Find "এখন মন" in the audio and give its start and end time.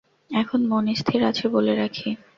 0.31-0.85